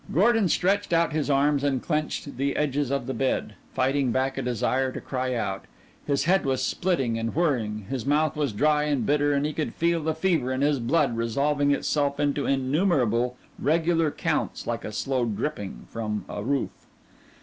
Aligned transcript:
Gordon 0.11 0.49
stretched 0.49 0.93
out 0.93 1.13
his 1.13 1.29
arms 1.29 1.63
and 1.63 1.79
clenched 1.79 2.35
the 2.37 2.55
edges 2.55 2.89
of 2.89 3.05
the 3.05 3.13
bed, 3.13 3.53
fighting 3.75 4.11
back 4.11 4.35
a 4.35 4.41
desire 4.41 4.91
to 4.91 4.99
cry 4.99 5.35
out. 5.35 5.65
His 6.07 6.23
head 6.23 6.43
was 6.43 6.63
splitting 6.65 7.19
and 7.19 7.35
whirring, 7.35 7.85
his 7.87 8.03
mouth 8.03 8.35
was 8.35 8.51
dry 8.51 8.85
and 8.85 9.05
bitter 9.05 9.31
and 9.33 9.45
he 9.45 9.53
could 9.53 9.75
feel 9.75 10.01
the 10.01 10.15
fever 10.15 10.51
in 10.51 10.61
his 10.61 10.79
blood 10.79 11.15
resolving 11.15 11.69
itself 11.69 12.19
into 12.19 12.47
innumerable 12.47 13.37
regular 13.59 14.09
counts 14.09 14.65
like 14.65 14.83
a 14.83 14.91
slow 14.91 15.23
dripping 15.23 15.85
from 15.91 16.25
a 16.27 16.41
roof. 16.43 16.71